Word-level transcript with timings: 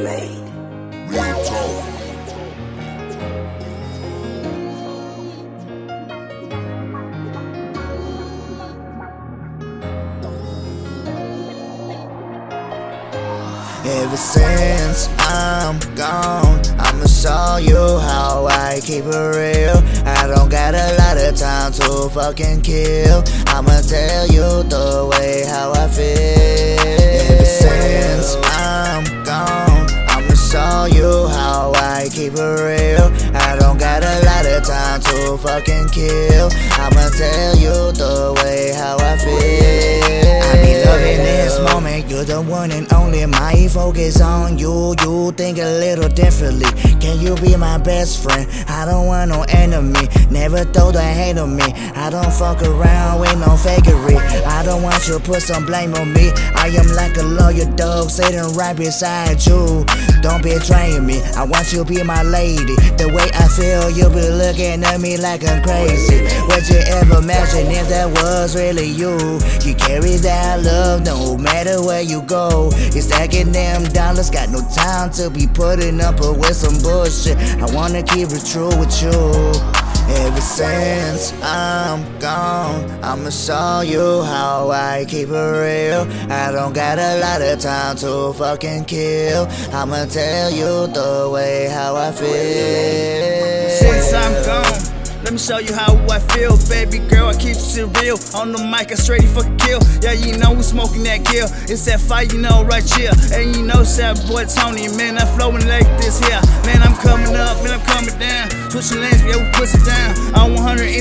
made. 0.00 0.38
Real 1.10 1.44
talk. 1.44 1.88
Ever 13.84 14.16
since 14.16 15.08
I'm 15.18 15.78
gone, 15.94 16.60
I'ma 16.78 17.06
show 17.06 17.56
you 17.60 17.98
how 17.98 18.46
I 18.48 18.80
keep 18.82 19.04
it 19.04 19.08
real. 19.08 19.76
I 20.06 20.26
don't 20.26 20.48
got 20.48 20.74
a 20.74 20.96
lot 20.98 21.18
of 21.18 21.36
time 21.36 21.72
to 21.72 22.08
fucking 22.10 22.62
kill. 22.62 23.22
I'ma 23.48 23.80
tell 23.82 24.26
you 24.28 24.62
the 24.68 25.08
way 25.10 25.44
how 25.46 25.72
I 25.72 25.88
feel. 25.88 26.06
Ever 27.32 27.44
since 27.44 27.71
fucking 35.38 35.88
kill. 35.88 36.50
I'ma 36.78 37.08
tell 37.10 37.56
you 37.56 37.92
the 37.92 38.34
way 38.42 38.72
how 38.74 38.96
I 38.98 39.16
feel. 39.18 40.42
I 40.42 40.62
be 40.62 40.84
loving 40.84 41.22
this 41.24 41.58
moment, 41.60 42.10
you're 42.10 42.24
the 42.24 42.42
one 42.42 42.70
and 42.70 42.90
only. 42.92 43.24
My 43.26 43.68
focus 43.68 44.20
on 44.20 44.58
you, 44.58 44.94
you 45.00 45.32
think 45.32 45.58
a 45.58 45.78
little 45.78 46.08
differently. 46.08 46.66
Can 47.00 47.20
you 47.20 47.34
be 47.36 47.56
my 47.56 47.78
best 47.78 48.22
friend? 48.22 48.48
I 48.68 48.84
don't 48.84 49.06
want 49.06 49.30
no 49.30 49.44
enemy. 49.48 50.08
Never 50.30 50.64
throw 50.64 50.92
the 50.92 51.02
hate 51.02 51.38
on 51.38 51.56
me. 51.56 51.64
I 51.94 52.10
don't 52.10 52.32
fuck 52.32 52.62
around 52.62 53.20
with 53.20 53.38
no 53.38 53.54
fakery. 53.56 54.16
I 54.46 54.62
don't 54.64 54.82
want 54.82 55.06
you 55.06 55.18
to 55.18 55.20
put 55.20 55.42
some 55.42 55.66
blame 55.66 55.94
on 55.94 56.12
me. 56.12 56.30
I 56.54 56.68
am 56.68 56.88
like 56.94 57.16
a 57.16 57.22
lawyer 57.22 57.70
dog 57.76 58.10
sitting 58.10 58.54
right 58.56 58.76
beside 58.76 59.44
you. 59.46 59.84
Don't 60.20 60.42
betray 60.42 60.98
me. 61.00 61.20
I 61.36 61.44
want 61.44 61.72
you 61.72 61.84
to 61.84 61.88
be 61.88 62.02
my 62.02 62.22
lady. 62.22 62.76
The 62.96 63.10
way 63.14 63.28
I 63.34 63.41
feel, 63.82 63.90
you 63.90 64.08
be 64.08 64.28
looking 64.28 64.84
at 64.84 65.00
me 65.00 65.16
like 65.16 65.44
I'm 65.44 65.62
crazy. 65.62 66.22
Would 66.48 66.68
you 66.68 66.80
ever 66.86 67.18
imagine 67.18 67.70
if 67.70 67.88
that 67.88 68.10
was 68.10 68.54
really 68.54 68.86
you? 68.86 69.12
You 69.62 69.74
carry 69.74 70.16
that 70.22 70.62
love 70.62 71.04
no 71.04 71.36
matter 71.36 71.82
where 71.82 72.02
you 72.02 72.22
go. 72.22 72.70
You're 72.92 73.02
stacking 73.02 73.52
them 73.52 73.84
dollars, 73.84 74.30
got 74.30 74.50
no 74.50 74.60
time 74.74 75.10
to 75.12 75.30
be 75.30 75.46
putting 75.46 76.00
up 76.00 76.20
with 76.20 76.56
some 76.56 76.78
bullshit. 76.82 77.36
I 77.60 77.66
wanna 77.74 78.02
keep 78.02 78.28
it 78.30 78.44
true 78.46 78.72
with 78.78 79.02
you. 79.02 79.52
Ever 80.08 80.40
since 80.40 81.32
I'm 81.42 82.18
gone, 82.18 82.90
I'ma 83.02 83.30
show 83.30 83.80
you 83.80 84.22
how 84.22 84.70
I 84.70 85.06
keep 85.08 85.28
it 85.28 85.32
real. 85.32 86.02
I 86.30 86.50
don't 86.52 86.74
got 86.74 86.98
a 86.98 87.18
lot 87.20 87.40
of 87.40 87.60
time 87.60 87.96
to 87.98 88.32
fucking 88.34 88.84
kill. 88.84 89.46
I'ma 89.72 90.04
tell 90.06 90.50
you 90.50 90.86
the 90.88 91.30
way 91.32 91.68
how 91.68 91.96
I 91.96 92.12
feel. 92.12 93.11
Since 93.72 94.12
I'm 94.12 94.34
gone. 94.44 94.92
Let 95.22 95.32
me 95.32 95.38
show 95.38 95.58
you 95.58 95.72
how 95.72 95.94
I 96.10 96.18
feel, 96.34 96.58
baby 96.68 96.98
girl. 96.98 97.28
I 97.30 97.34
keep 97.38 97.54
it 97.54 97.88
real. 98.02 98.18
On 98.34 98.50
the 98.50 98.58
mic, 98.58 98.90
I 98.90 98.98
straight 98.98 99.22
fucking 99.30 99.56
kill. 99.62 99.78
Yeah, 100.02 100.18
you 100.18 100.36
know 100.36 100.50
we 100.50 100.62
smoking 100.66 101.04
that 101.04 101.22
kill. 101.24 101.46
It's 101.70 101.86
that 101.86 102.00
fight, 102.00 102.34
you 102.34 102.42
know, 102.42 102.66
right 102.66 102.82
here. 102.82 103.14
And 103.30 103.54
you 103.54 103.62
know, 103.62 103.86
that 103.86 104.18
boy 104.26 104.50
Tony, 104.50 104.90
man. 104.98 105.16
I'm 105.22 105.30
flowing 105.38 105.62
like 105.70 105.86
this 106.02 106.18
here. 106.26 106.42
Man, 106.66 106.82
I'm 106.82 106.98
coming 106.98 107.38
up, 107.38 107.54
man, 107.62 107.78
I'm 107.78 107.86
coming 107.86 108.18
down. 108.18 108.50
Switching 108.74 108.98
lanes, 108.98 109.22
yeah, 109.22 109.38
we 109.38 109.46
push 109.54 109.70
it 109.78 109.86
down. 109.86 110.10
100, 110.34 110.41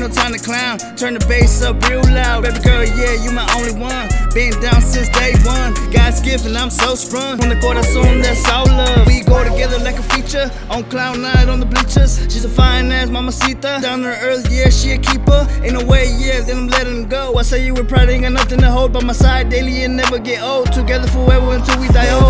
ain't 0.00 0.16
no 0.16 0.22
time 0.22 0.32
to 0.32 0.38
clown. 0.38 0.78
Turn 0.96 1.14
the 1.14 1.24
bass 1.26 1.62
up 1.62 1.76
real 1.88 2.02
loud, 2.02 2.44
baby 2.44 2.60
girl. 2.60 2.84
Yeah, 2.84 3.22
you 3.22 3.30
my 3.32 3.46
only 3.56 3.72
one. 3.72 4.08
Been 4.34 4.52
down 4.60 4.80
since 4.80 5.08
day 5.10 5.34
one. 5.44 5.74
God's 5.90 6.20
gift, 6.20 6.46
and 6.46 6.56
I'm 6.56 6.70
so 6.70 6.94
sprung. 6.94 7.42
On 7.42 7.48
the 7.48 7.58
court, 7.60 7.76
I 7.76 7.80
assume 7.80 8.22
that's 8.22 8.48
all 8.48 8.66
love. 8.66 9.06
We 9.06 9.20
go 9.22 9.44
together 9.44 9.78
like 9.78 9.98
a 9.98 10.02
feature. 10.02 10.50
On 10.70 10.84
cloud 10.84 11.18
nine 11.18 11.48
on 11.48 11.60
the 11.60 11.66
bleachers. 11.66 12.18
She's 12.32 12.44
a 12.44 12.48
fine 12.48 12.90
ass 12.92 13.10
mamacita. 13.10 13.80
Down 13.82 14.02
there 14.02 14.18
earth, 14.22 14.48
yeah, 14.50 14.70
she 14.70 14.92
a 14.92 14.98
keeper. 14.98 15.46
Ain't 15.62 15.74
no 15.74 15.84
way, 15.84 16.06
yeah, 16.18 16.40
then 16.40 16.56
I'm 16.56 16.66
letting 16.68 17.08
go. 17.08 17.34
I 17.36 17.42
say 17.42 17.64
you 17.64 17.74
were 17.74 17.84
proud, 17.84 18.08
ain't 18.08 18.22
got 18.22 18.32
nothing 18.32 18.60
to 18.60 18.70
hold 18.70 18.92
by 18.92 19.02
my 19.02 19.12
side 19.12 19.50
daily 19.50 19.84
and 19.84 19.96
never 19.96 20.18
get 20.18 20.42
old. 20.42 20.72
Together 20.72 21.08
forever 21.08 21.54
until 21.54 21.78
we 21.80 21.88
die 21.88 22.10
old. 22.14 22.29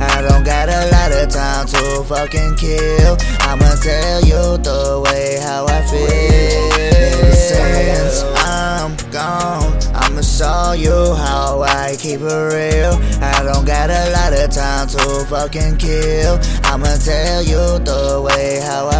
I 0.00 0.22
don't 0.22 0.44
got 0.44 0.68
a 0.68 0.90
lot 0.90 1.12
of 1.12 1.28
time 1.30 1.66
to 1.66 2.04
fucking 2.04 2.56
kill. 2.56 3.16
I'ma 3.40 3.74
tell 3.82 4.20
you 4.22 4.58
the 4.58 5.02
way 5.04 5.38
how 5.40 5.66
I 5.66 5.82
feel. 5.82 7.32
Since 7.32 8.22
I'm 8.36 8.96
gone, 9.10 9.72
I'ma 9.94 10.20
show 10.20 10.72
you 10.72 11.14
how 11.14 11.62
I 11.62 11.96
keep 11.98 12.20
it 12.20 12.24
real. 12.24 12.94
I 13.22 13.42
don't 13.42 13.64
got 13.64 13.90
a 13.90 14.10
lot 14.12 14.32
of 14.32 14.50
time 14.50 14.88
to 14.88 15.24
fucking 15.28 15.76
kill. 15.78 16.38
I'ma 16.64 16.96
tell 16.96 17.42
you 17.42 17.78
the 17.84 18.22
way 18.24 18.60
how 18.60 18.88
I. 18.88 18.97